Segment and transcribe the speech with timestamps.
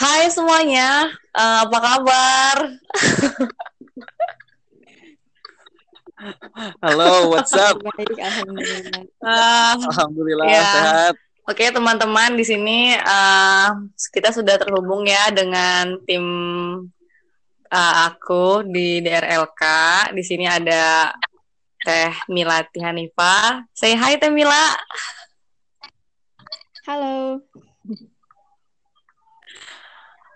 [0.00, 2.56] Hai semuanya, uh, apa kabar?
[6.80, 7.76] Halo, what's up?
[7.84, 9.04] Baik, alhamdulillah.
[9.20, 10.64] Uh, Alhamdulillah Ya.
[10.64, 11.14] sehat.
[11.44, 13.76] Oke teman-teman di sini uh,
[14.08, 16.24] kita sudah terhubung ya dengan tim
[17.68, 19.62] uh, aku di DRLK.
[20.16, 21.12] Di sini ada
[21.84, 23.68] Teh Mila Hanifa.
[23.76, 24.64] Say hi Teh Mila.
[26.88, 27.44] Halo.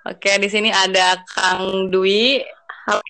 [0.05, 2.45] Oke di sini ada Kang Dwi.
[2.85, 3.01] Halo,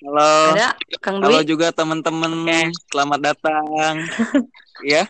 [0.00, 0.56] Halo.
[0.56, 0.72] ada
[1.04, 1.52] Kang Halo Dwi.
[1.52, 2.48] juga teman-teman.
[2.48, 2.72] Oke.
[2.88, 4.00] Selamat datang.
[4.88, 5.04] ya,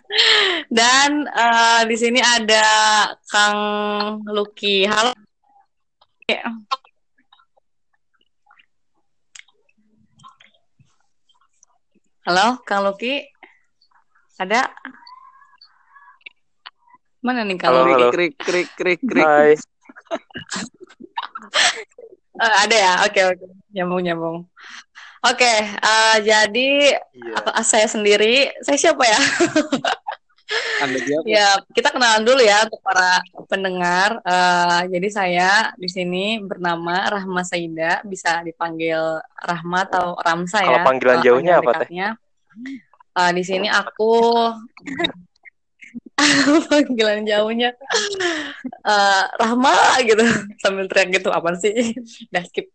[0.66, 2.66] Dan uh, di sini ada
[3.30, 3.62] Kang
[4.26, 4.90] Lucky.
[4.90, 5.14] Halo.
[12.26, 13.22] Halo, Kang Lucky.
[14.34, 14.66] Ada?
[17.22, 18.08] Mana nih Kang Halo, halo.
[18.10, 19.22] krik krik krik krik.
[19.26, 19.54] Hai.
[22.32, 22.94] Eh, ada ya?
[23.06, 23.44] Oke, oke.
[23.70, 24.36] Nyambung, nyambung.
[25.22, 27.34] Oke, eh, jadi Iya.
[27.38, 29.20] aku- saya sendiri, saya siapa ya?
[30.82, 31.24] Anda siapa?
[31.28, 34.18] Ya, kita kenalan dulu ya untuk para pendengar.
[34.24, 40.82] Eh, jadi saya di sini bernama Rahma Saida, bisa dipanggil Rahma atau Ramsa ya.
[40.82, 41.88] Kalau panggilan jauhnya apa, Teh?
[41.92, 44.12] Eh, di sini aku
[46.70, 47.70] panggilan jauhnya
[48.86, 50.24] eh, Rahma gitu
[50.62, 51.94] sambil teriak gitu apa sih?
[52.30, 52.70] Udah skip.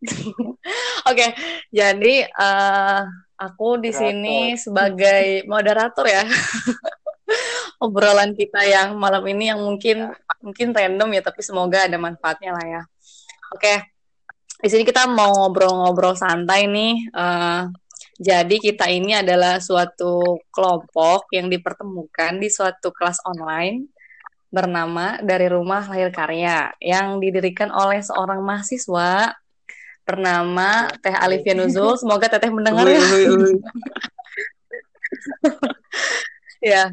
[1.10, 1.28] Oke,
[1.72, 3.02] jadi eh,
[3.38, 6.24] aku di sini sebagai moderator ya.
[7.78, 10.10] obrolan kita yang malam ini yang mungkin
[10.42, 12.82] mungkin random ya tapi semoga ada manfaatnya lah ya.
[13.54, 13.94] Oke.
[14.58, 16.96] Di sini kita mau ngobrol-ngobrol santai nih.
[17.14, 17.62] Eh,
[18.18, 23.86] jadi kita ini adalah suatu kelompok yang dipertemukan di suatu kelas online
[24.50, 29.38] bernama Dari Rumah Lahir Karya yang didirikan oleh seorang mahasiswa
[30.08, 32.00] bernama Teh Alifia Nuzul.
[32.00, 33.02] Semoga Teteh mendengar ya.
[36.58, 36.90] Ya,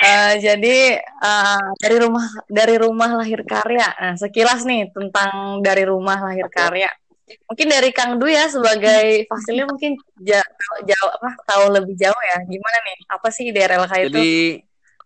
[0.00, 3.92] eh, jadi eh, dari rumah dari rumah lahir karya.
[4.00, 6.88] Nah, sekilas nih tentang dari rumah lahir karya.
[7.22, 10.52] Mungkin dari Kang Du ya sebagai fasilnya mungkin ja-
[10.82, 12.38] jauh apa tahu lebih jauh ya.
[12.44, 12.96] Gimana nih?
[13.08, 14.06] Apa sih DRLK itu?
[14.10, 14.30] Jadi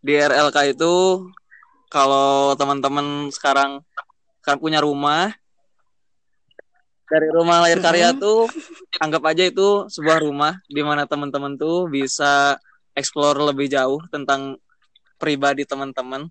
[0.03, 0.94] di RLK itu
[1.93, 3.84] kalau teman-teman sekarang
[4.43, 5.34] sekarang punya rumah
[7.06, 8.19] dari rumah lahir karya Mhm.
[8.19, 8.50] tuh
[8.99, 12.59] anggap aja itu sebuah rumah di mana teman-teman tuh bisa
[12.99, 14.59] explore lebih jauh tentang
[15.15, 16.26] pribadi teman-teman.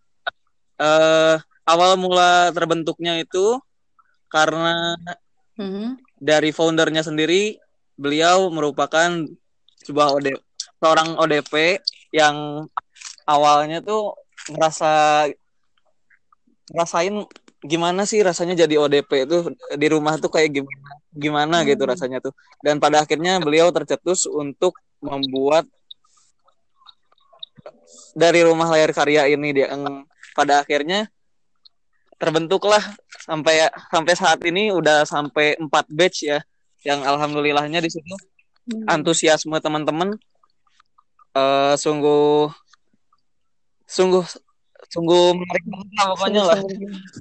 [0.75, 3.55] Eh awal mula terbentuknya itu
[4.27, 4.99] karena
[5.55, 5.99] Mhm.
[6.19, 7.55] dari foundernya sendiri
[7.95, 9.23] beliau merupakan
[9.87, 10.27] sebuah OD,
[10.83, 11.79] seorang ODP
[12.11, 12.67] yang
[13.23, 14.15] awalnya tuh
[14.51, 15.25] ngerasa
[16.75, 17.15] ngerasain
[17.65, 19.37] gimana sih rasanya jadi ODP itu
[19.77, 21.91] di rumah tuh kayak gimana gimana gitu Hmm.
[21.95, 25.65] rasanya tuh dan pada akhirnya beliau tercetus untuk membuat
[28.13, 29.71] dari rumah layar karya ini dia
[30.35, 31.09] pada akhirnya
[32.15, 32.81] terbentuklah
[33.19, 36.39] sampai sampai saat ini udah sampai empat batch ya
[36.85, 38.15] yang alhamdulillahnya di situ
[38.65, 38.81] Hmm.
[38.89, 40.17] antusiasme teman-teman
[41.37, 42.49] eh sungguh
[43.85, 44.25] sungguh
[44.89, 46.59] sungguh menarik banget lah pokoknya lah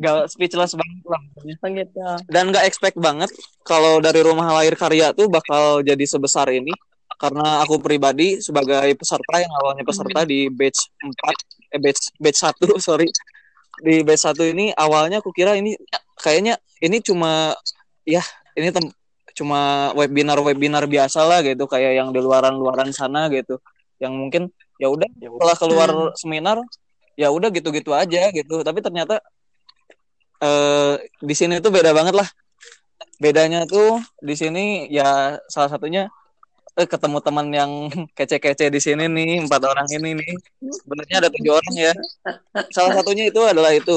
[0.00, 1.84] gak speechless banget lah pokoknya.
[1.84, 2.00] Gitu.
[2.32, 3.28] dan gak expect banget
[3.60, 6.72] kalau dari rumah lahir karya tuh bakal jadi sebesar ini
[7.20, 12.72] karena aku pribadi sebagai peserta yang awalnya peserta di batch 4 eh batch batch 1
[12.88, 13.08] sorry
[13.82, 15.74] di batch 1 ini awalnya aku kira ini
[16.20, 17.56] kayaknya ini cuma
[18.06, 18.22] ya
[18.54, 18.94] ini tem-
[19.34, 23.58] cuma webinar webinar biasa lah gitu kayak yang di luaran luaran sana gitu.
[23.98, 24.42] Yang mungkin
[24.78, 26.14] ya udah Ya, setelah keluar Hmm.
[26.14, 26.56] seminar
[27.18, 28.62] ya udah gitu-gitu aja gitu.
[28.62, 29.18] Tapi ternyata
[30.38, 32.28] eh di sini tuh beda banget lah.
[33.18, 36.10] Bedanya tuh di sini ya salah satunya
[36.74, 37.70] eh, ketemu teman yang
[38.18, 40.32] kece-kece di sini nih empat orang ini nih.
[40.82, 41.92] Sebenarnya ada tujuh orang ya.
[42.74, 43.96] Salah satunya itu adalah itu.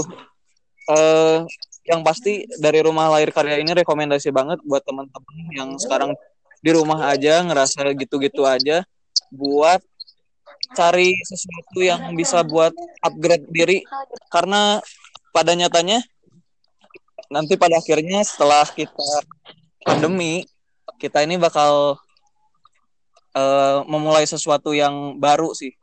[0.88, 1.42] Eh
[1.88, 6.12] yang pasti dari rumah lahir karya ini rekomendasi banget buat teman-teman yang sekarang
[6.60, 8.84] di rumah aja ngerasa gitu-gitu aja
[9.32, 9.80] buat
[10.76, 13.78] cari sesuatu yang bisa buat upgrade diri.
[14.28, 14.84] Karena
[15.32, 16.04] pada nyatanya
[17.32, 19.24] nanti pada akhirnya setelah kita
[19.84, 20.44] pandemi
[21.00, 22.00] kita ini bakal
[23.38, 25.74] eh, memulai sesuatu yang baru sih.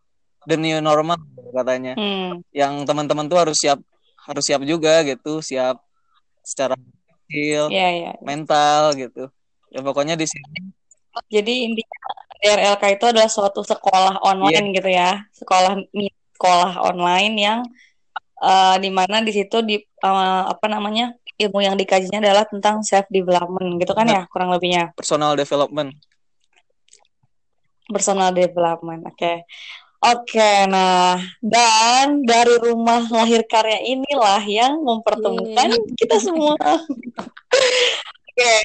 [0.44, 1.16] The new normal
[1.54, 1.94] katanya.
[1.96, 2.42] Hmm.
[2.50, 3.78] yang teman-teman tuh harus siap
[4.24, 5.78] harus siap juga gitu siap
[6.44, 6.74] secara
[7.24, 8.12] skill Iya, iya.
[8.20, 9.32] mental gitu.
[9.72, 10.70] Ya pokoknya di sini.
[11.30, 12.00] Jadi intinya
[12.42, 15.80] DRLK itu adalah suatu sekolah online gitu ya, sekolah
[16.34, 17.60] sekolah online yang
[18.42, 23.06] uh, di mana di situ di uh, apa namanya ilmu yang dikajinya adalah tentang self
[23.10, 24.92] development gitu kan ya kurang lebihnya.
[24.94, 25.94] Personal development
[27.90, 29.36] personal development oke okay.
[30.04, 35.96] Oke, okay, nah dan dari rumah lahir karya inilah yang mempertemukan yeah.
[35.96, 36.60] kita semua.
[36.60, 38.60] Oke, okay.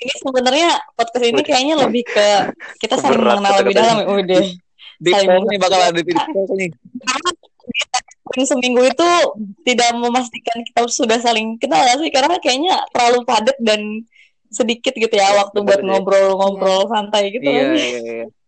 [0.00, 2.48] ini sebenarnya podcast ini kayaknya lebih ke
[2.80, 4.44] kita saling mengenal lebih dalam ya, udah.
[4.96, 6.70] Di ini bakal ada di nih.
[8.48, 9.10] seminggu itu
[9.68, 14.00] tidak memastikan kita sudah saling kenal sih karena kayaknya terlalu padat dan
[14.48, 17.48] sedikit gitu ya, ya waktu buat ngobrol-ngobrol santai gitu.
[17.48, 18.26] Iya, iya, iya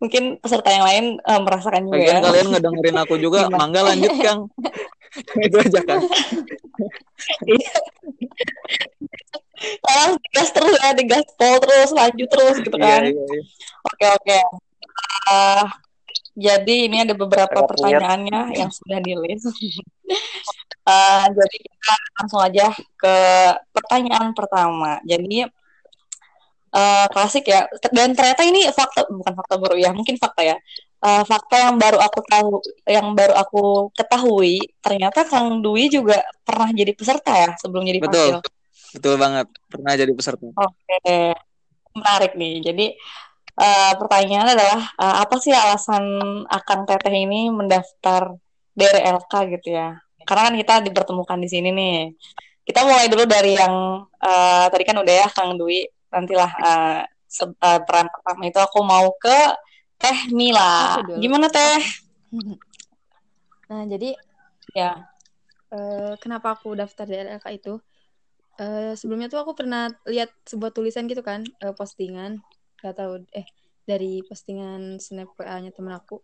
[0.00, 2.24] mungkin peserta yang lain uh, merasakan juga ya.
[2.24, 4.48] kalian ngedengerin aku juga mangga lanjut Kang
[5.46, 6.00] itu aja kan
[9.60, 13.02] Tolong digas terus ya, digas pol terus, lanjut terus gitu iya, kan.
[13.04, 13.42] Iya, iya, iya.
[13.84, 14.38] Oke oke.
[15.28, 15.64] Uh,
[16.40, 19.52] jadi ini ada beberapa pertanyaannya yang sudah di list.
[19.52, 19.52] uh,
[21.38, 23.16] jadi kita langsung aja ke
[23.76, 24.96] pertanyaan pertama.
[25.04, 25.44] Jadi
[26.72, 27.68] uh, klasik ya.
[27.92, 30.56] Dan ternyata ini fakta bukan fakta baru ya mungkin fakta ya.
[31.00, 36.68] Uh, fakta yang baru aku tahu yang baru aku ketahui ternyata Kang Dwi juga pernah
[36.76, 38.40] jadi peserta ya sebelum jadi betul.
[38.96, 39.46] betul banget.
[39.68, 40.44] Pernah jadi peserta.
[40.56, 40.56] Oke.
[41.04, 41.36] Okay.
[41.90, 42.64] menarik nih.
[42.64, 42.86] Jadi
[43.60, 46.04] uh, pertanyaannya adalah uh, apa sih alasan
[46.48, 48.32] akan Teteh ini mendaftar
[48.72, 52.16] DRLK gitu ya karena kan kita dipertemukan di sini nih
[52.64, 57.80] kita mulai dulu dari yang uh, tadi kan udah ya Kang Dwi nantilah uh, uh,
[57.82, 59.38] peran pertama itu aku mau ke
[60.00, 61.02] Teh Mila.
[61.20, 61.82] Gimana Teh?
[63.70, 64.18] Nah jadi
[64.74, 65.06] ya
[65.70, 67.78] uh, kenapa aku daftar di LLK itu?
[68.58, 72.42] Uh, sebelumnya tuh aku pernah lihat sebuah tulisan gitu kan uh, postingan
[72.80, 73.46] gak tahu eh
[73.84, 76.20] dari postingan snap nya temen aku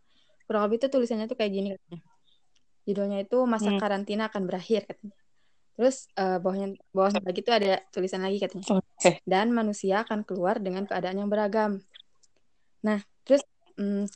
[0.47, 2.01] kurang lebih itu tulisannya tuh kayak gini katanya
[2.87, 3.81] judulnya itu masa hmm.
[3.83, 5.17] karantina akan berakhir katanya
[5.77, 8.81] Terus uh, bawahnya bawahnya lagi itu ada tulisan lagi katanya.
[8.97, 9.21] Okay.
[9.29, 11.85] Dan manusia akan keluar dengan keadaan yang beragam.
[12.81, 13.45] Nah, terus
[13.77, 14.09] um,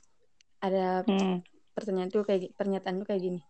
[0.64, 1.44] ada hmm.
[1.76, 3.40] pertanyaan tuh kayak pernyataan tuh kayak gini.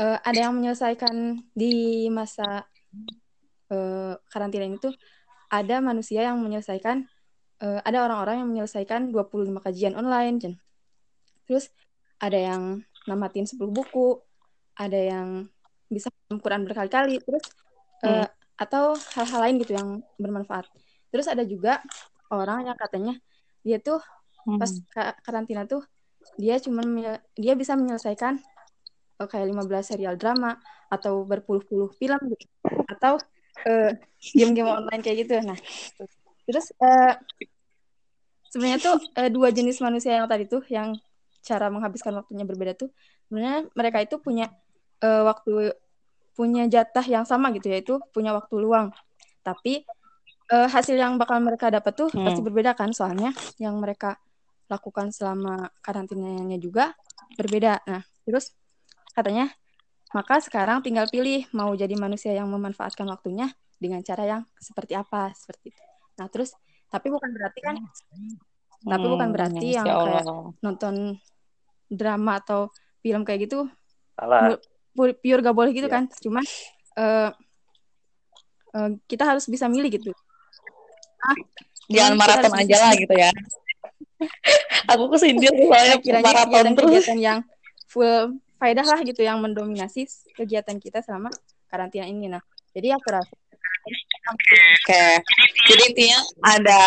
[0.00, 2.64] Uh, ada yang menyelesaikan di masa
[3.68, 4.88] uh, karantina itu
[5.52, 7.11] ada manusia yang menyelesaikan
[7.62, 10.54] uh, ada orang-orang yang menyelesaikan 25 kajian online, Jen.
[11.46, 11.70] Terus
[12.18, 14.18] ada yang namatin 10 buku,
[14.76, 15.46] ada yang
[15.92, 16.08] bisa
[16.40, 17.44] Quran berkali-kali terus
[18.00, 18.24] hmm.
[18.24, 20.64] uh, atau hal-hal lain gitu yang bermanfaat
[21.12, 21.84] terus ada juga
[22.32, 23.14] orang yang katanya
[23.60, 24.00] dia tuh
[24.48, 24.56] hmm.
[24.56, 24.72] pas
[25.20, 25.84] karantina tuh
[26.40, 26.80] dia cuma
[27.36, 28.40] dia bisa menyelesaikan
[29.20, 30.56] uh, kayak 15 serial drama
[30.88, 32.46] atau berpuluh-puluh film gitu
[32.88, 33.20] atau
[33.68, 33.92] uh,
[34.32, 35.58] game-game online kayak gitu nah
[36.48, 37.12] terus uh,
[38.52, 40.92] sebenarnya tuh uh, dua jenis manusia yang tadi tuh yang
[41.40, 42.92] cara menghabiskan waktunya berbeda tuh
[43.26, 44.52] sebenarnya mereka itu punya
[45.00, 45.72] uh, waktu
[46.36, 48.92] punya jatah yang sama gitu yaitu punya waktu luang.
[49.44, 49.84] Tapi
[50.52, 52.24] uh, hasil yang bakal mereka dapat tuh hmm.
[52.24, 54.16] pasti berbeda kan soalnya yang mereka
[54.68, 56.96] lakukan selama karantinanya juga
[57.36, 57.84] berbeda.
[57.84, 58.56] Nah, terus
[59.12, 59.52] katanya
[60.12, 65.32] maka sekarang tinggal pilih mau jadi manusia yang memanfaatkan waktunya dengan cara yang seperti apa
[65.36, 65.82] seperti itu.
[66.20, 66.56] Nah, terus
[66.92, 68.36] tapi bukan berarti kan hmm.
[68.84, 70.28] tapi bukan berarti yang kayak
[70.60, 71.16] nonton
[71.88, 72.68] drama atau
[73.00, 73.66] film kayak gitu
[74.16, 74.60] Salah.
[74.94, 75.96] pure gak boleh gitu yeah.
[75.98, 76.04] kan.
[76.20, 76.44] Cuman
[77.00, 77.30] uh,
[78.76, 80.12] uh, kita harus bisa milih gitu.
[81.22, 81.38] Ah,
[81.88, 83.30] jangan maraton aja lah gitu ya.
[84.94, 86.90] Aku kesindir soalnya kiranya maraton kegiatan, terus.
[87.02, 87.38] kegiatan yang
[87.90, 90.06] full faedah lah gitu yang mendominasi
[90.38, 91.30] kegiatan kita selama
[91.66, 92.30] karantina ini.
[92.30, 93.34] Nah jadi aku rasa
[94.32, 94.56] oke
[94.88, 95.12] okay.
[95.68, 96.80] jadi intinya ada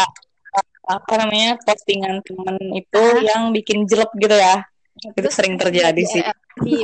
[0.85, 3.21] apa namanya postingan temen itu ah.
[3.21, 4.65] yang bikin jelek gitu ya
[5.17, 6.23] itu sering terjadi sih
[6.61, 6.81] di,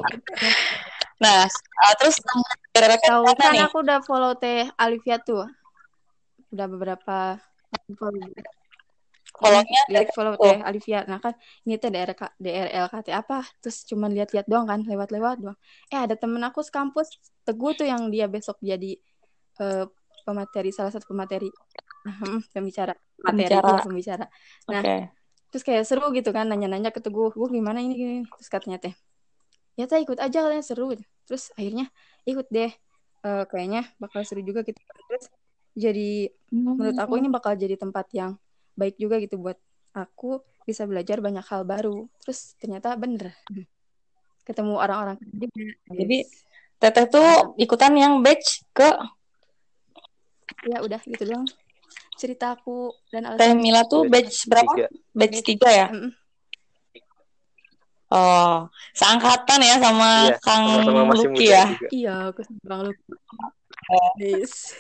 [1.22, 2.18] Nah, uh, terus
[2.74, 3.62] tahu kan nih?
[3.62, 5.46] aku udah follow Teh Alivia tuh.
[6.50, 7.38] Udah beberapa
[9.38, 11.06] follownya lihat follow Teh Alivia.
[11.06, 11.38] Nah kan
[11.70, 12.10] ini teh DR
[12.42, 13.46] DRLKT apa?
[13.62, 15.58] Terus cuma lihat-lihat doang kan, lewat-lewat doang.
[15.94, 18.98] Eh ada temen aku sekampus Teguh tuh yang dia besok jadi
[19.62, 19.86] uh,
[20.24, 21.50] pemateri salah satu pemateri
[22.54, 23.68] pembicara materi pembicara.
[23.78, 24.26] Ya, pembicara.
[24.70, 25.00] Nah, okay.
[25.54, 28.94] terus kayak seru gitu kan nanya-nanya ke Teguh, "Gue gimana ini gini?" Terus katanya teh,
[29.78, 30.98] "Ya teh ikut aja kalian seru."
[31.32, 31.88] terus akhirnya
[32.28, 32.68] ikut deh
[33.24, 34.76] uh, kayaknya bakal seru juga gitu
[35.08, 35.32] terus
[35.72, 36.76] jadi hmm.
[36.76, 38.36] menurut aku ini bakal jadi tempat yang
[38.76, 39.56] baik juga gitu buat
[39.96, 43.32] aku bisa belajar banyak hal baru terus ternyata bener
[44.44, 45.16] ketemu orang-orang
[45.88, 46.28] jadi
[46.84, 48.92] teteh tuh ikutan yang batch ke
[50.68, 51.46] ya udah gitu dong
[52.16, 54.72] cerita aku dan Teh Mila tuh batch berapa?
[54.72, 54.88] Tiga.
[55.16, 55.88] Batch tiga ya?
[55.90, 56.22] Mm
[58.12, 61.64] Oh, seangkatan ya sama Iya, Kang masih muda ya.
[61.64, 61.88] juga.
[61.96, 63.12] Iya, aku sama Bang Lucky.
[64.20, 64.76] Yes.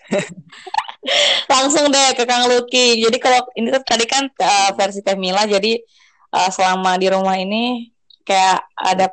[1.52, 3.04] Langsung deh ke Kang Lucky.
[3.04, 5.76] Jadi kalau ini tuh tadi kan uh, versi Teh Mila, jadi
[6.32, 7.92] uh, selama di rumah ini
[8.24, 9.12] kayak ada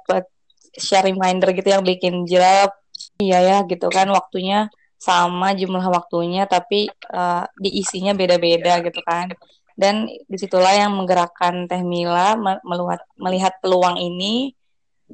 [0.80, 2.72] share reminder gitu yang bikin jelek.
[3.20, 9.30] Iya ya gitu kan waktunya sama jumlah waktunya tapi uh, diisinya beda-beda gitu kan.
[9.78, 14.50] Dan di situlah yang menggerakkan Teh Mila me- melihat melihat peluang ini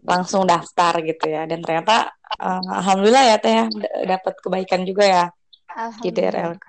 [0.07, 1.43] langsung daftar gitu ya.
[1.43, 3.65] Dan ternyata uh, alhamdulillah ya Teh ya,
[4.07, 5.25] dapat kebaikan juga ya
[5.99, 6.09] di.
[6.15, 6.67] DRLK.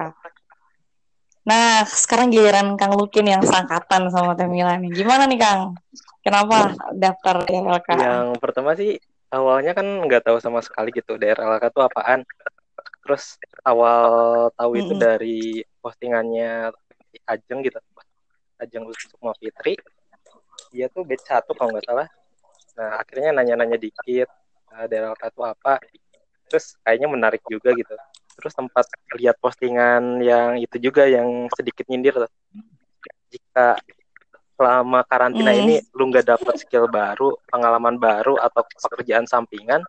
[1.44, 4.90] Nah, sekarang giliran Kang Lukin yang sangkatan sama Teh Mila nih.
[4.90, 5.76] Gimana nih Kang?
[6.24, 7.88] Kenapa daftar DRLK?
[8.00, 8.96] Yang pertama sih
[9.28, 12.24] awalnya kan nggak tahu sama sekali gitu DRLK itu apaan.
[13.04, 14.04] Terus awal
[14.56, 15.04] tahu itu Mm-mm.
[15.04, 16.72] dari postingannya
[17.28, 17.78] Ajeng gitu.
[18.58, 19.76] Ajeng Sukma Fitri.
[20.72, 22.08] Dia tuh batch satu kalau nggak salah.
[22.74, 24.26] Nah akhirnya nanya-nanya dikit
[24.72, 25.78] uh, DRLK itu apa.
[26.50, 27.94] Terus kayaknya menarik juga gitu.
[28.34, 32.32] Terus sempat lihat postingan yang itu juga yang sedikit nyindir tuh.
[33.30, 33.78] Jika
[34.54, 35.60] selama karantina Hmm.
[35.66, 39.82] ini lu nggak dapet skill baru, pengalaman baru atau pekerjaan sampingan,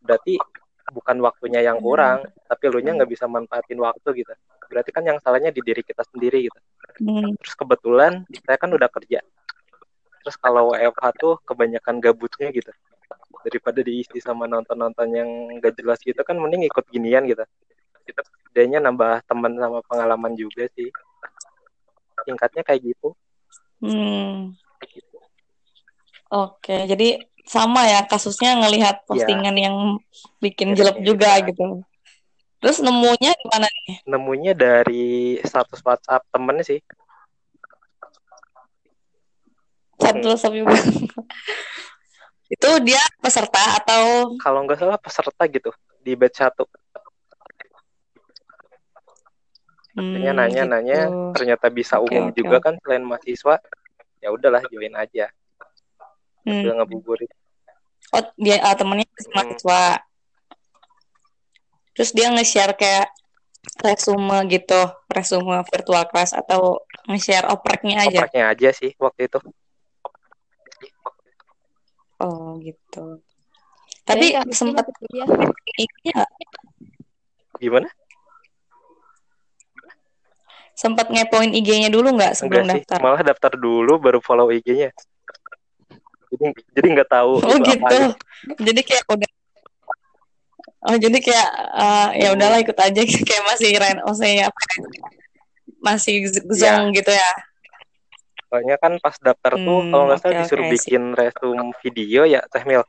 [0.00, 0.40] berarti
[0.88, 4.32] bukan waktunya yang kurang, tapi lu nya nggak bisa manfaatin waktu gitu.
[4.70, 6.58] Berarti kan yang salahnya di diri kita sendiri gitu.
[7.04, 7.36] Hmm.
[7.38, 9.20] Terus kebetulan saya kan udah kerja.
[10.20, 12.70] Terus kalau WFH tuh kebanyakan gabutnya gitu.
[13.40, 15.28] Daripada diisi sama nonton-nonton yang
[15.64, 17.42] gak jelas gitu kan mending ikut ginian gitu.
[18.04, 18.20] Itu
[18.50, 20.92] bedanya nambah teman sama pengalaman juga sih.
[22.28, 23.16] Singkatnya kayak gitu.
[23.80, 24.52] Hmm.
[26.30, 27.18] Oke, jadi
[27.50, 29.76] sama ya kasusnya ngelihat postingan yang
[30.38, 31.46] bikin Ya, jelek kayak juga gitu.
[31.50, 31.64] gitu.
[32.62, 34.06] Terus nemunya di mana nih?
[34.06, 36.78] Nemunya dari status WhatsApp temen sih.
[39.98, 40.76] Chat WhatsApp juga.
[42.54, 45.70] Itu dia peserta atau Kalau nggak salah peserta gitu
[46.02, 46.64] di batch satu.
[49.90, 51.34] Artinya Hmm, nanya-nanya gitu.
[51.34, 53.58] ternyata bisa umum oke, juga kan selain mahasiswa.
[54.22, 55.32] Ya udahlah join aja.
[56.46, 56.62] Hmm.
[56.62, 57.30] Udah ngebuburit.
[58.10, 59.32] Oh, dia ah, temennya Hmm.
[59.34, 59.82] mahasiswa.
[61.94, 63.06] Terus dia nge-share kayak
[63.84, 64.80] resume gitu,
[65.12, 68.24] resume virtual class atau nge-share opreknya aja.
[68.24, 69.38] Opreknya aja sih waktu itu.
[72.20, 73.20] Oh, gitu.
[74.04, 76.28] Tapi ngerti sempat nggak?
[77.60, 77.88] Gimana?
[80.80, 82.84] sempat ngepoin IG-nya dulu nggak sebelum Enggak sih.
[82.88, 82.98] daftar?
[83.04, 84.88] Malah daftar dulu baru follow IG-nya.
[86.30, 87.76] Jadi jadi nggak tahu Oh itu gitu.
[87.82, 88.14] apaan.
[88.58, 89.30] Jadi kayak udah
[90.80, 94.76] Oh jadi kayak eh, ya udahlah ikut aja kayak masih Ren OC apa ya?
[95.80, 97.30] Masih z- zong gitu ya.
[98.48, 102.22] Soalnya kan pas daftar tuh Hmm, kalau nggak salah oke, disuruh oke, bikin resume video
[102.24, 102.82] ya Teh Mil.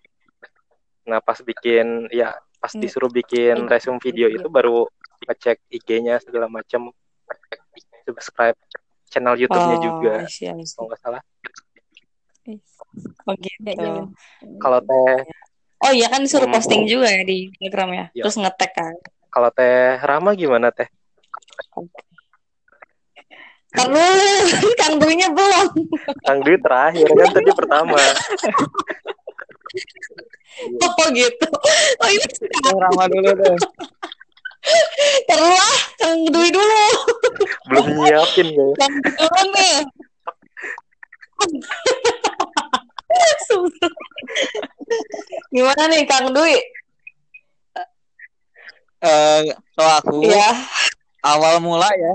[1.04, 2.82] Nah pas bikin ya pas Hmm.
[2.82, 4.88] disuruh bikin resume video itu baru
[5.22, 6.90] ngecek IG-nya segala macam,
[8.08, 8.58] subscribe
[9.06, 10.14] channel YouTube-nya Oh, juga
[10.74, 11.22] kalau nggak salah.
[13.24, 13.72] Oh gitu.
[13.72, 14.06] jangan.
[14.58, 15.20] Kalau Teh
[15.82, 16.54] Oh iya kan disuruh Hmm.
[16.54, 18.06] posting juga ya di Instagram ya.
[18.12, 18.24] Iya.
[18.24, 18.94] Terus ngetek kan.
[19.28, 20.86] kalau Teh Rama gimana Teh?
[23.72, 24.04] Karena
[24.76, 25.68] Kang Dwi-nya belum.
[26.22, 27.98] Kang Dwi terakhir kan tadi pertama.
[30.84, 31.48] Oh gitu.
[31.98, 32.28] Oh ini
[32.68, 33.56] Yang ramah dulu deh.
[35.26, 36.84] terus lah Kang Dwi dulu.
[37.66, 38.68] Belum nyiapin ya.
[38.78, 39.76] Kang Dwi dulu nih.
[45.56, 46.56] Gimana nih Kang Dwi?
[49.02, 49.40] Eh,
[49.74, 50.54] kalau aku Iya.
[51.26, 52.14] awal mula ya.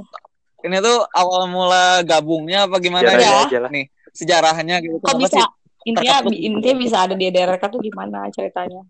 [0.66, 3.60] Ini tuh awal mula gabungnya apa gimana Sejarahnya ya?
[3.62, 3.70] lah.
[3.70, 4.96] Nih, sejarahnya gitu.
[5.02, 5.46] Kok bisa sih?
[5.86, 8.82] intinya intinya bisa ada di DRK tuh gimana ceritanya?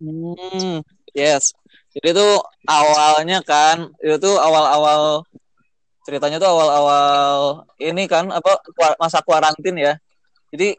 [0.00, 0.80] Hmm,
[1.12, 1.52] yes.
[1.92, 5.24] Jadi tuh awalnya kan, itu tuh awal-awal
[6.04, 8.60] ceritanya tuh awal-awal ini kan apa
[9.00, 9.94] masa kuarantin ya.
[10.56, 10.72] Jadi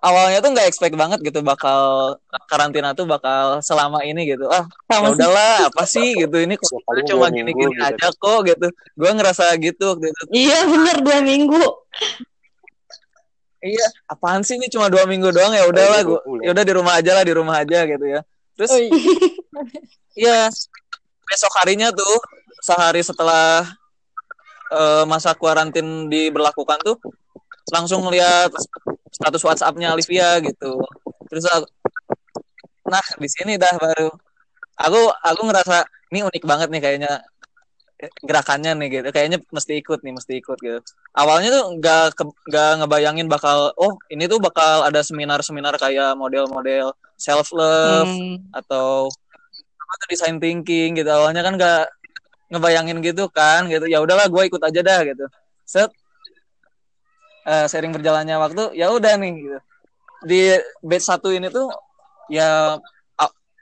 [0.00, 2.16] awalnya tuh nggak expect banget gitu bakal
[2.48, 4.48] karantina tuh bakal selama ini gitu.
[4.48, 7.84] Ah, ya udahlah apa sih gitu ini kok Ya, cuma minggu gini-gini gitu.
[7.84, 8.66] aja kok gitu.
[8.96, 10.22] Gue ngerasa gitu waktu itu.
[10.32, 11.60] Iya bener dua minggu.
[13.62, 16.18] Iya, apaan sih ini cuma dua minggu doang ya udahlah gue.
[16.26, 16.42] bulan.
[16.42, 18.20] Ya udah di rumah aja lah di rumah aja gitu ya.
[18.58, 18.96] Terus Oh, iya.
[20.12, 20.38] Iya,
[21.24, 22.16] besok harinya tuh
[22.58, 23.62] sehari setelah
[24.72, 26.96] eh, masa kuarantin diberlakukan tuh
[27.70, 28.50] langsung ngeliat
[29.12, 30.82] status WhatsApp-nya Olivia gitu.
[31.30, 31.66] Terus aku,
[32.88, 34.10] nah di sini dah baru.
[34.82, 37.12] Aku aku ngerasa ini unik banget nih kayaknya
[38.26, 39.08] gerakannya nih gitu.
[39.14, 40.80] Kayaknya mesti ikut nih mesti ikut gitu.
[41.14, 42.18] Awalnya tuh nggak
[42.50, 48.50] nggak ngebayangin bakal oh ini tuh bakal ada seminar-seminar kayak model-model self love hmm.
[48.50, 49.06] atau
[49.78, 51.06] apa tuh design thinking gitu.
[51.06, 51.84] Awalnya kan nggak
[52.50, 53.86] ngebayangin gitu kan gitu.
[53.86, 55.24] Ya udahlah gue ikut aja dah gitu.
[55.62, 55.94] Set
[57.46, 59.58] uh, sering berjalannya waktu ya udah nih gitu.
[60.22, 60.40] Di
[60.82, 61.70] batch satu ini tuh
[62.30, 62.78] ya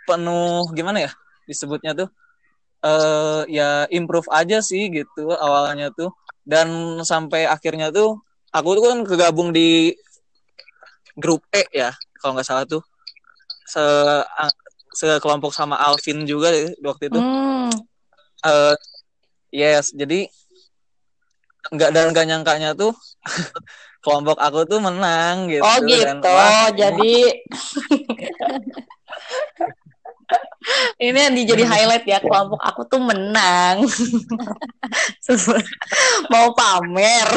[0.04, 1.10] penuh gimana ya
[1.49, 2.08] disebutnya tuh?
[2.80, 6.12] Uh, ya improve aja sih gitu awalnya tuh.
[6.44, 8.20] Dan sampai akhirnya tuh
[8.50, 9.94] aku tuh kan kegabung di
[11.14, 12.82] grup E ya kalau nggak salah tuh.
[13.68, 13.82] Se
[14.90, 16.50] sekelompok sama Alvin juga
[16.82, 17.20] waktu itu.
[17.20, 17.70] Hmm.
[18.42, 18.75] uh,
[19.54, 20.26] yes jadi
[21.71, 22.91] nggak dan gak nyangkanya tuh
[24.05, 26.09] kelompok aku tuh menang gitu oh gitu.
[26.09, 27.15] dan, wah, jadi
[31.00, 33.83] ini yang jadi highlight ya kelompok aku tuh menang.
[36.33, 37.29] Mau pamer.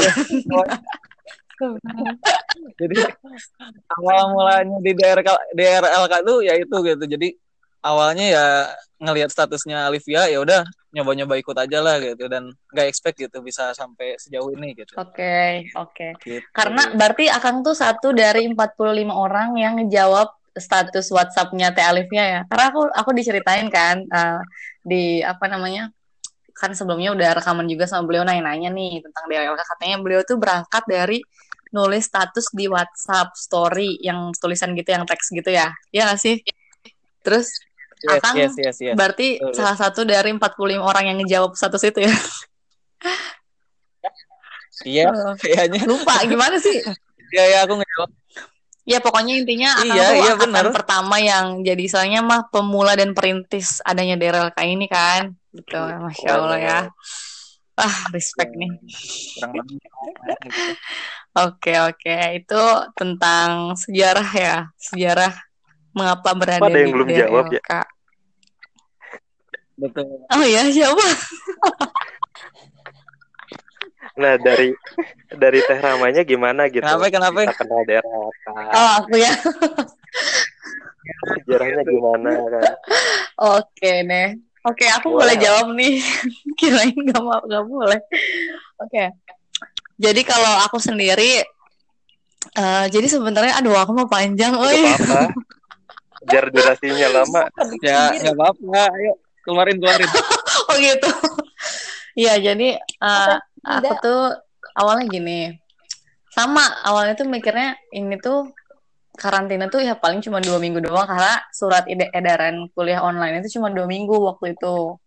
[2.77, 2.95] Jadi
[4.01, 5.23] awal mulanya di daerah
[5.55, 7.03] daerah LK tuh ya itu gitu.
[7.07, 7.27] Jadi
[7.83, 8.47] awalnya ya
[9.03, 10.63] ngelihat statusnya Olivia ya udah
[10.95, 14.95] nyoba-nyoba ikut aja lah gitu dan nggak expect gitu bisa sampai sejauh ini gitu.
[14.95, 16.15] Oke, okay, oke.
[16.15, 16.39] Okay.
[16.39, 16.47] Gitu.
[16.55, 22.41] Karena berarti Akang tuh satu dari 45 orang yang ngejawab status WhatsApp-nya Teh Alifnya ya.
[22.45, 24.39] Karena aku aku diceritain kan uh,
[24.85, 25.89] di apa namanya?
[26.53, 30.85] Kan sebelumnya udah rekaman juga sama beliau nanya-nanya nih tentang DLK katanya beliau tuh berangkat
[30.85, 31.19] dari
[31.73, 35.73] nulis status di WhatsApp story yang tulisan gitu yang teks gitu ya.
[35.89, 36.37] Iya gak sih?
[37.25, 37.49] Terus
[38.03, 38.95] yes, Akang yes, yes, yes.
[38.95, 42.13] berarti uh, salah satu dari 45 orang yang ngejawab status itu ya.
[44.83, 45.35] Iya, oh.
[45.39, 45.85] kayaknya.
[45.87, 46.81] Lupa gimana sih?
[47.31, 48.09] Iya, ya, aku ngejawab.
[48.83, 50.65] Ya pokoknya intinya Akang iya, tuh iya, benar.
[50.75, 55.31] pertama yang jadi soalnya mah pemula dan perintis adanya DRLK ini kan.
[55.55, 56.79] Gitu, Masya Allah ya.
[57.79, 58.69] Ah, respect nih.
[61.33, 62.13] Oke, oke.
[62.37, 62.61] Itu
[62.93, 64.69] tentang sejarah ya.
[64.77, 65.33] Sejarah
[65.93, 67.21] mengapa berada Ada yang di belum DRLK.
[67.21, 67.61] jawab ya?
[69.73, 70.05] Betul.
[70.29, 71.05] Oh ya, siapa?
[74.21, 74.69] nah, dari
[75.33, 76.85] dari Teh Ramanya gimana gitu?
[76.85, 77.39] Kenapa, kenapa?
[77.49, 78.13] Kita kenal daerah
[78.73, 79.33] Oh, aku ya.
[81.43, 82.63] Sejarahnya gimana kan?
[83.59, 84.37] Oke, nih.
[84.63, 85.25] Oke, aku wow.
[85.25, 85.99] boleh jawab nih.
[86.59, 87.99] Kirain gak mau, gak boleh.
[88.79, 89.11] Oke.
[89.99, 91.43] Jadi kalau aku sendiri,
[92.55, 95.33] uh, jadi sebenarnya, aduh, aku mau panjang, oh apa
[96.27, 97.41] Biar durasinya lama.
[97.83, 98.81] ya, nggak apa-apa.
[98.95, 100.09] Ayo, keluarin keluarin.
[100.63, 101.09] Oh gitu.
[102.13, 104.21] Iya jadi uh, aku tuh
[104.77, 105.53] awalnya gini.
[106.33, 108.53] Sama awalnya tuh mikirnya ini tuh
[109.13, 113.69] karantina tuh ya paling cuma dua minggu doang karena surat edaran kuliah online itu cuma
[113.69, 114.97] dua minggu waktu itu.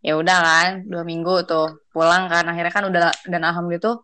[0.00, 2.46] Ya udah kan dua minggu tuh pulang kan.
[2.50, 3.96] Akhirnya kan udah dan alhamdulillah tuh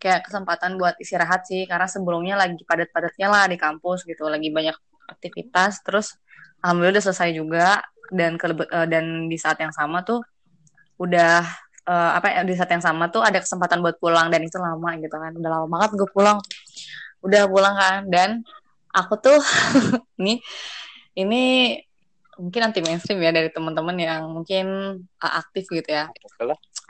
[0.00, 1.64] kayak kesempatan buat istirahat sih.
[1.64, 4.28] Karena sebelumnya lagi padat-padatnya lah di kampus gitu.
[4.28, 4.76] Lagi banyak
[5.08, 6.16] aktivitas terus
[6.64, 7.68] alhamdulillah udah selesai juga.
[8.12, 10.20] Dan ke, uh, dan di saat yang sama tuh
[11.00, 11.40] udah
[11.88, 14.96] uh, apa ya di saat yang sama tuh ada kesempatan buat pulang dan itu lama
[15.00, 15.32] gitu kan.
[15.36, 16.38] Udah lama banget gue pulang.
[17.24, 18.00] Udah pulang kan.
[18.08, 18.44] Dan
[18.92, 19.40] aku tuh
[20.20, 20.40] ini
[21.16, 21.74] ini
[22.34, 24.66] mungkin anti mainstream ya dari teman-teman yang mungkin
[25.20, 26.08] uh, aktif gitu ya.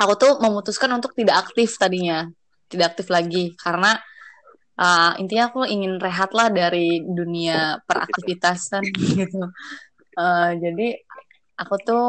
[0.03, 2.27] Aku tuh memutuskan untuk tidak aktif tadinya.
[2.67, 3.55] Tidak aktif lagi.
[3.55, 3.95] Karena
[4.79, 8.83] uh, intinya aku ingin rehat lah dari dunia peraktivitasan
[9.19, 9.51] gitu.
[10.15, 10.99] Uh, jadi
[11.59, 12.09] aku tuh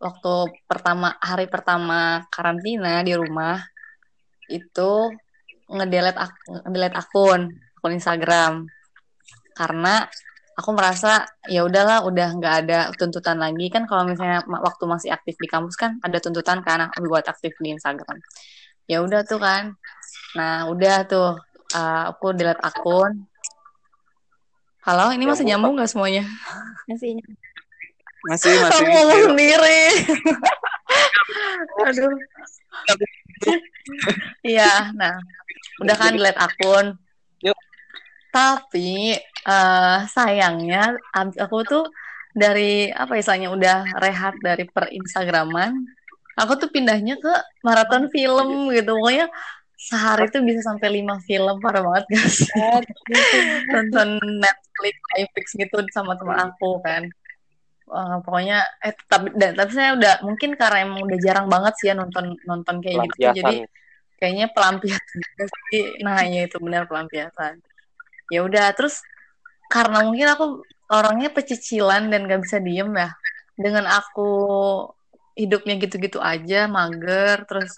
[0.00, 3.60] waktu pertama hari pertama karantina di rumah
[4.48, 5.12] itu
[5.70, 6.32] ngedelete ak
[6.66, 7.40] ngedelete akun
[7.80, 8.52] akun Instagram.
[9.56, 10.08] Karena
[10.56, 13.68] aku merasa ya udahlah udah nggak ada tuntutan lagi.
[13.68, 17.52] Kan kalau misalnya waktu masih aktif di kampus kan ada tuntutan karena aku buat aktif
[17.60, 18.16] di Instagram.
[18.88, 19.76] Ya udah tuh kan.
[20.34, 23.30] Nah udah tuh uh, aku delete akun
[24.80, 26.24] Halo, ini masih nyambung nggak semuanya?
[26.88, 27.20] Masih
[28.24, 28.80] Masih, masih.
[28.80, 29.80] Aku ngomong sendiri.
[31.88, 32.14] Aduh.
[34.44, 35.20] Iya, nah.
[35.84, 36.96] Udah kan delete akun.
[37.44, 37.56] Yuk.
[38.32, 41.84] Tapi uh, sayangnya aku tuh
[42.32, 45.76] dari apa istilahnya udah rehat dari per Instagraman,
[46.40, 48.96] aku tuh pindahnya ke maraton film gitu.
[48.96, 49.28] Pokoknya
[49.80, 52.38] sehari itu bisa sampai lima film parah banget guys.
[53.72, 57.08] Nonton Netflix iFix gitu sama teman aku kan.
[57.90, 61.86] Uh, pokoknya eh tapi dan tapi saya udah mungkin karena emang udah jarang banget sih
[61.90, 63.40] ya nonton nonton kayak gitu.
[63.40, 63.66] Jadi
[64.20, 65.20] kayaknya pelampiasan
[65.72, 65.98] sih.
[66.04, 67.58] Nah ya itu benar pelampiasan.
[68.30, 69.00] Ya udah terus
[69.72, 70.46] karena mungkin aku
[70.90, 73.10] orangnya pecicilan dan gak bisa diem ya
[73.54, 74.30] dengan aku
[75.38, 77.70] hidupnya gitu-gitu aja mager terus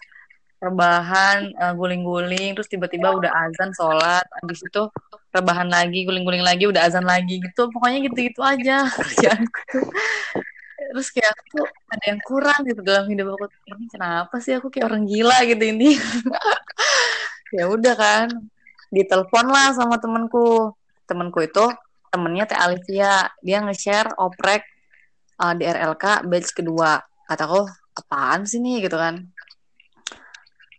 [0.63, 4.87] rebahan uh, guling-guling terus tiba-tiba udah azan sholat habis itu
[5.35, 7.73] rebahan lagi guling-guling lagi udah azan lagi gitu.
[7.73, 8.87] Pokoknya gitu-gitu aja.
[10.93, 13.49] Terus kayak aku ada yang kurang gitu dalam hidup aku.
[13.65, 15.97] Ini kenapa sih aku kayak orang gila gitu ini?
[17.53, 18.33] Ya udah kan
[18.89, 20.73] ditelepon lah sama temenku
[21.05, 21.69] temenku itu
[22.09, 23.29] temennya Teh Alivia.
[23.45, 24.65] Dia nge-share oprek
[25.37, 26.97] uh, di RLK batch kedua.
[27.29, 28.89] Kataku apaan sih nih?
[28.89, 29.21] Gitu kan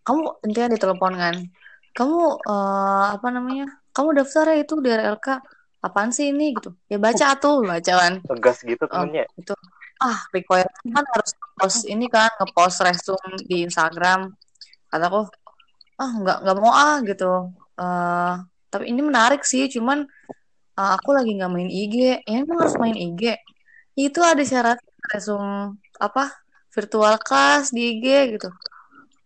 [0.04, 1.36] kamu intinya ditelepon kan?
[1.96, 3.68] Kamu uh, apa namanya?
[3.96, 5.28] Kamu daftar ya itu di RLK
[5.84, 6.54] apaan sih ini?
[6.56, 6.72] Gitu.
[6.92, 8.14] Ya baca tuh baca kan.
[8.24, 9.26] Tegas gitu temennya?
[9.28, 9.54] oh, itu
[10.04, 14.36] ah requirement kan harus post ini kan ngepost resume di Instagram.
[14.92, 15.32] Kataku
[15.98, 17.54] ah nggak nggak mau ah gitu.
[17.74, 20.06] Uh, tapi ini menarik sih cuman
[20.78, 23.38] uh, aku lagi nggak main IG ya emang harus main IG
[23.94, 24.80] itu ada syarat
[25.14, 26.34] resume apa
[26.74, 28.50] virtual class di IG gitu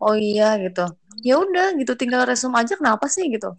[0.02, 0.86] oh iya gitu.
[1.26, 1.94] Ya udah gitu.
[1.98, 3.58] Tinggal resume aja kenapa sih gitu?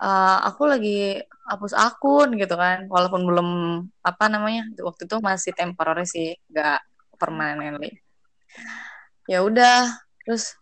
[0.00, 2.88] Uh, aku lagi hapus akun gitu kan.
[2.88, 3.48] Walaupun belum
[4.00, 6.80] apa namanya waktu itu masih temporary sih nggak
[7.20, 8.00] permanently.
[9.28, 9.92] Ya udah
[10.24, 10.56] terus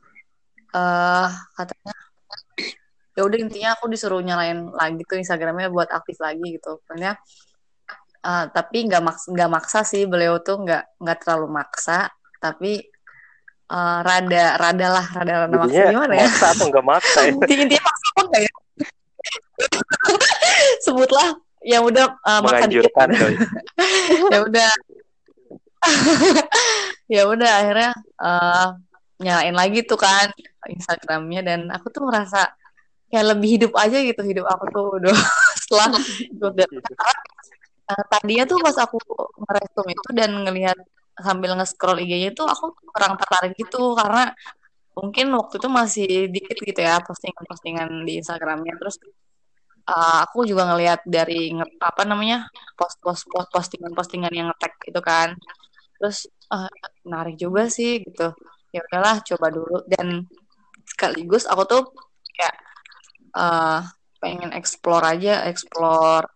[0.74, 1.94] uh, katanya
[3.18, 6.82] ya udah intinya aku disuruh nyalain lagi tuh Instagramnya buat aktif lagi gitu.
[6.82, 7.14] Pokoknya
[8.26, 12.10] uh, tapi nggak maks nggak maksa sih beliau tuh nggak nggak terlalu maksa.
[12.38, 12.82] Tapi
[13.68, 16.26] uh, rada rada lah rada rada maksa gimana ya?
[16.26, 17.32] maksa atau nggak maksa ya?
[17.38, 18.52] Intinya maksa apa enggak ya?
[20.84, 21.28] Sebutlah
[21.66, 23.08] yang udah uh, makan menganjurkan
[24.32, 24.72] ya udah.
[27.08, 28.76] Ya udah akhirnya uh,
[29.16, 30.28] nyalain lagi tuh kan
[30.68, 32.52] Instagramnya dan aku tuh merasa
[33.08, 35.16] kayak lebih hidup aja gitu hidup aku tuh udah.
[35.56, 35.88] Setelah
[36.28, 36.52] ikut
[37.88, 39.00] uh, tadinya tuh pas aku
[39.40, 40.76] ngeresum itu dan ngelihat
[41.22, 44.32] sambil nge-scroll IG-nya tuh aku kurang tertarik gitu karena
[44.98, 48.74] mungkin waktu itu masih dikit gitu ya postingan-postingan di Instagramnya.
[48.80, 48.96] Terus
[49.86, 55.38] uh, aku juga ngelihat dari nge apa namanya post-post postingan-postingan yang ngetek itu kan.
[55.98, 56.70] Terus uh,
[57.06, 58.34] menarik juga sih gitu.
[58.74, 59.78] Ya udahlah coba dulu.
[59.86, 60.26] Dan
[60.86, 61.82] sekaligus aku tuh
[62.34, 62.56] kayak
[63.38, 63.80] uh,
[64.18, 66.26] pengen explore aja explore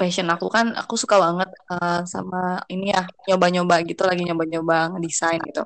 [0.00, 2.38] passion aku kan aku suka banget uh, sama
[2.72, 5.62] ini ya nyoba-nyoba gitu lagi nyoba-nyoba ngedesain gitu.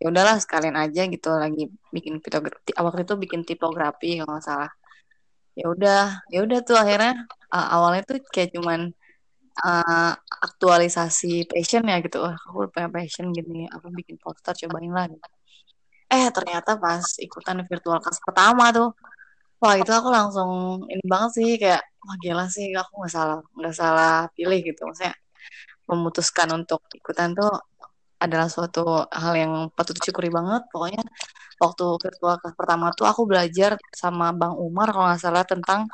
[0.00, 1.62] Ya udahlah sekalian aja gitu lagi
[1.94, 4.70] bikin tipografi waktu itu bikin tipografi kalau nggak salah.
[5.58, 6.00] Ya udah
[6.32, 7.12] ya udah tuh akhirnya
[7.54, 8.80] uh, awalnya tuh kayak cuman
[9.66, 10.12] uh,
[10.46, 12.16] aktualisasi passion ya gitu.
[12.24, 15.28] Wah, aku punya passion gini aku bikin poster cobain lah gitu.
[16.14, 18.88] eh ternyata pas ikutan virtual class pertama tuh
[19.62, 20.50] wah itu aku langsung
[20.92, 25.16] ini banget sih kayak wah gila sih aku nggak salah nggak salah pilih gitu maksudnya
[25.88, 27.52] memutuskan untuk ikutan tuh
[28.20, 31.02] adalah suatu hal yang patut disyukuri banget pokoknya
[31.60, 35.88] waktu virtual class pertama tuh aku belajar sama Bang Umar kalau nggak salah tentang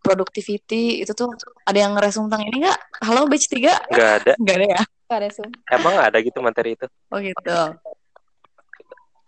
[0.00, 1.30] productivity itu tuh
[1.68, 2.80] ada yang ngeresum tentang ini nggak?
[3.04, 3.92] Halo batch 3?
[3.92, 4.32] Nggak ada.
[4.40, 4.82] Nggak ada ya?
[5.06, 5.48] Nggak resum.
[5.68, 6.86] Emang ada gitu materi itu?
[7.12, 7.56] Oh gitu.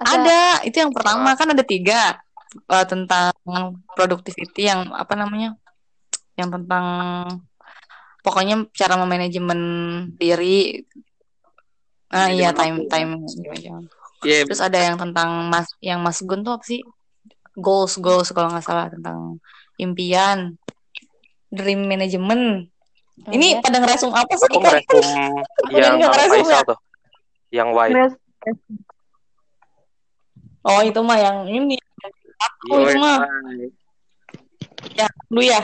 [0.03, 0.41] Ada, ada.
[0.67, 2.19] itu yang pertama kan ada tiga
[2.67, 3.31] uh, tentang
[3.95, 5.55] productivity yang apa namanya
[6.37, 6.85] yang tentang
[8.23, 9.61] pokoknya cara memanajemen
[10.16, 10.87] diri.
[12.12, 13.25] Ah iya time time
[14.23, 14.45] yeah.
[14.45, 16.81] terus ada yang tentang mas yang mas Gun tuh apa sih?
[17.57, 19.40] Goals goals kalau nggak salah tentang
[19.77, 20.57] impian
[21.53, 22.73] dream management.
[23.29, 23.61] Oh, ini ya.
[23.61, 25.05] pada ngeresum apa sih aku ngeresum
[25.77, 26.61] yang Faisal ya?
[26.64, 26.79] tuh.
[27.53, 27.97] Yang white.
[30.62, 31.77] Oh itu mah yang ini
[32.40, 33.21] aku itu mah.
[34.92, 35.62] ya lu ya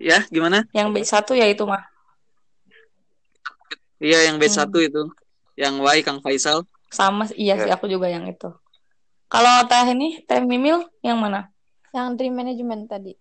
[0.00, 1.84] ya gimana yang B satu ya itu mah
[4.00, 4.88] iya yang B satu hmm.
[4.88, 5.02] itu
[5.60, 7.68] yang Y Kang Faisal sama iya ya.
[7.68, 8.48] sih aku juga yang itu
[9.28, 11.52] kalau teh ini teh Mimil yang mana
[11.92, 13.12] yang dream management tadi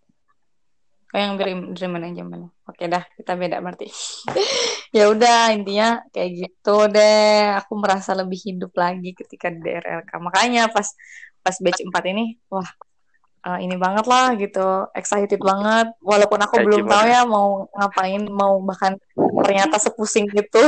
[1.10, 2.54] Oh, yang dream dream management.
[2.70, 3.90] Oke dah, kita beda berarti.
[4.98, 7.58] ya udah, intinya kayak gitu deh.
[7.66, 10.06] Aku merasa lebih hidup lagi ketika di DRLK.
[10.22, 10.86] Makanya pas
[11.42, 12.70] pas batch 4 ini, wah
[13.46, 15.94] uh, ini banget lah gitu, excited banget.
[16.04, 16.94] Walaupun aku kayak belum gimana?
[16.94, 18.94] tahu ya mau ngapain, mau bahkan
[19.46, 20.64] ternyata sepusing gitu.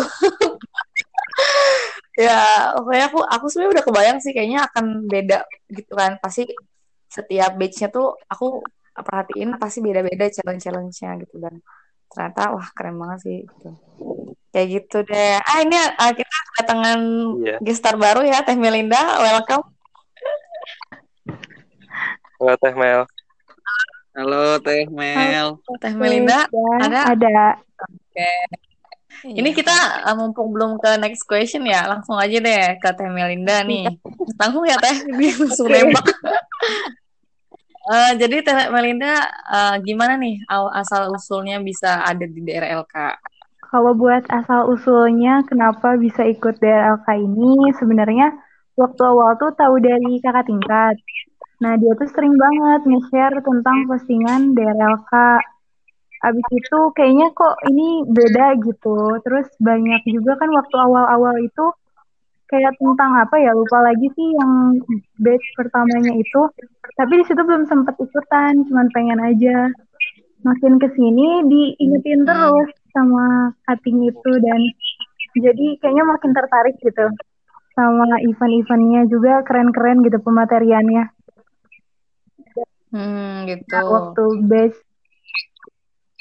[2.25, 6.19] ya, pokoknya aku aku sebenarnya udah kebayang sih kayaknya akan beda gitu kan.
[6.19, 6.47] Pasti
[7.11, 8.63] setiap batch-nya tuh aku
[8.95, 11.59] perhatiin pasti beda-beda challenge-challenge-nya gitu dan
[12.11, 13.69] ternyata wah keren banget sih gitu.
[14.51, 16.99] kayak gitu deh ah ini uh, kita kedatangan
[17.39, 17.59] yeah.
[17.63, 19.63] gestar baru ya Teh Melinda welcome
[22.41, 23.01] halo Teh Mel.
[24.17, 25.61] Halo Teh Mel.
[25.61, 26.49] Halo, Teh Melinda.
[26.49, 27.01] Ya, ada?
[27.13, 27.37] Ada.
[27.85, 28.17] Oke.
[28.17, 28.41] Okay.
[29.21, 33.61] Ini kita uh, mumpung belum ke next question ya, langsung aja deh ke Teh Melinda
[33.61, 33.85] nih.
[34.41, 36.01] Tanggung ya Teh, dia langsung nembak.
[37.85, 40.41] Uh, jadi Teh Melinda uh, gimana nih
[40.73, 43.21] asal usulnya bisa ada di daerah LK?
[43.69, 47.69] Kalau buat asal usulnya kenapa bisa ikut DRLK ini?
[47.77, 48.33] Sebenarnya
[48.73, 50.97] waktu awal tuh tahu dari kakak tingkat.
[51.61, 55.13] Nah dia tuh sering banget nge-share tentang postingan DRLK.
[56.21, 59.21] Abis itu kayaknya kok ini beda gitu.
[59.21, 61.65] Terus banyak juga kan waktu awal-awal itu
[62.51, 64.81] kayak tentang apa ya lupa lagi sih yang
[65.21, 66.41] batch pertamanya itu.
[66.97, 69.69] Tapi di situ belum sempat ikutan, cuman pengen aja.
[70.41, 74.61] Makin ke sini diingetin terus sama cutting itu dan
[75.37, 77.07] jadi kayaknya makin tertarik gitu
[77.71, 81.20] sama event-eventnya juga keren-keren gitu pemateriannya.
[82.91, 83.63] Hmm, gitu.
[83.71, 84.77] Nah, waktu batch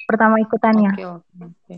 [0.07, 0.91] pertama ikutannya.
[0.95, 1.75] Oke, oke, oke.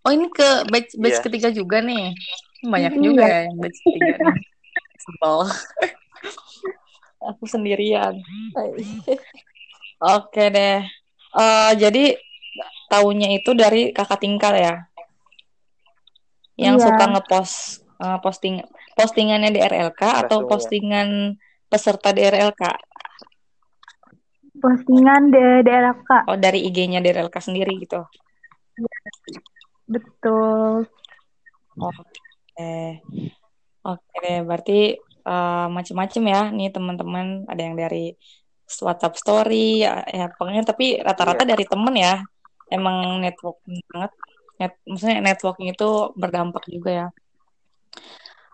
[0.00, 1.24] Oh ini ke batch batch Iya.
[1.24, 2.16] ketiga juga nih.
[2.60, 3.02] Banyak Iya.
[3.04, 4.36] juga ya yang batch ketiga nih.
[5.00, 5.38] Sebel.
[7.20, 8.14] Aku sendirian.
[10.00, 10.80] Oke deh.
[11.36, 12.16] Eh jadi
[12.88, 14.74] tahunya itu dari kakak tingkat ya.
[16.56, 16.84] Yang Iya.
[16.88, 18.64] suka ngepost eh, posting
[18.96, 20.46] postingannya di RLK atau ya.
[20.48, 21.36] postingan
[21.70, 22.62] peserta di RLK?
[24.60, 26.10] Postingan di DRLK.
[26.28, 28.02] Oh dari IG-nya di RLK sendiri gitu.
[29.88, 30.84] Betul.
[31.80, 33.00] Oke.
[33.80, 37.48] Oke berarti eh, macem-macem ya nih teman-teman.
[37.48, 38.12] Ada yang dari
[38.70, 42.20] WhatsApp story ya, ya pokoknya tapi rata-rata dari temen ya.
[42.70, 44.12] Emang networking banget.
[44.60, 47.06] Net, maksudnya networking itu berdampak juga ya.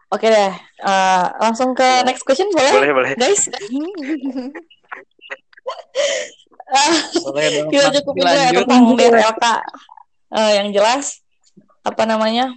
[0.07, 0.53] Oke deh,
[0.87, 3.13] eh, langsung ke next question boleh, Boleh, boleh.
[3.19, 3.43] guys?
[7.27, 7.95] Boleh dong, kita Mas.
[8.03, 9.45] cukupin dulu ya tentang DRLK
[10.27, 11.23] Eh, yang jelas
[11.87, 12.51] apa namanya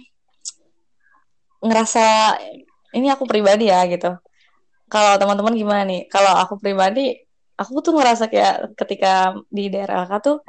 [1.62, 2.34] ngerasa
[2.90, 4.10] ini aku pribadi ya gitu
[4.90, 7.14] kalau teman-teman gimana nih kalau aku pribadi
[7.54, 10.42] aku tuh ngerasa kayak ketika di DRLK tuh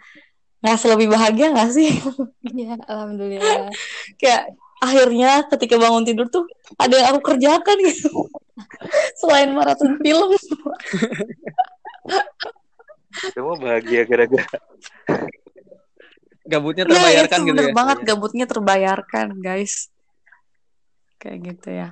[0.66, 1.94] ngerasa lebih bahagia nggak sih
[2.58, 3.70] Ya, alhamdulillah.
[4.22, 4.50] kayak
[4.82, 8.10] akhirnya ketika bangun tidur tuh ada yang aku kerjakan gitu
[9.20, 10.34] selain maraton film
[13.32, 14.58] Semua bahagia gara-gara
[16.42, 17.76] Gabutnya Nah, terbayarkan itu gitu bener ya.
[17.76, 19.88] banget gabutnya terbayarkan guys
[21.18, 21.90] kayak gitu ya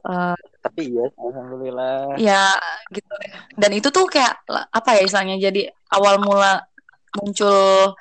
[0.00, 2.16] Eh, tapi iya Alhamdulillah.
[2.16, 2.56] ya
[2.88, 3.36] gitu deh.
[3.52, 6.64] dan itu tuh kayak apa ya misalnya jadi awal mula
[7.12, 7.92] muncul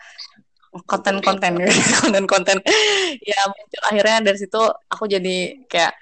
[0.85, 1.59] konten-konten
[2.01, 2.57] konten-konten.
[3.23, 5.93] Ya muncul akhirnya dari situ aku jadi kayak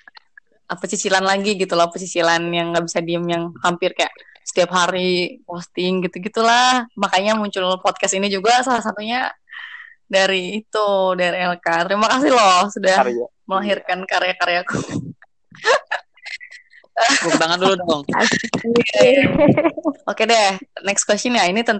[0.68, 4.12] apa cicilan lagi gitu loh pecicilan yang nggak bisa diem yang hampir kayak
[4.44, 9.32] setiap hari posting gitu gitulah makanya muncul podcast ini juga salah satunya
[10.08, 13.28] dari itu dari LK terima kasih loh sudah karya.
[13.48, 15.08] melahirkan karya-karyaku.
[16.98, 18.02] Tepuk tangan dulu dong.
[20.10, 21.46] Oke deh, next question ya.
[21.46, 21.78] Ini tentang